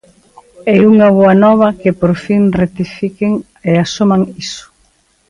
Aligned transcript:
É 0.75 0.77
unha 0.91 1.07
boa 1.17 1.35
nova 1.45 1.67
que 1.81 1.91
por 1.99 2.13
fin 2.23 2.41
rectifiquen 2.61 3.33
e 3.69 3.71
asuman 3.83 4.21
iso. 4.45 4.65